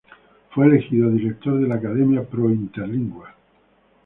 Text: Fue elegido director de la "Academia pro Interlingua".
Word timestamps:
Fue 0.49 0.65
elegido 0.65 1.11
director 1.11 1.59
de 1.61 1.67
la 1.67 1.75
"Academia 1.75 2.23
pro 2.23 2.49
Interlingua". 2.49 3.35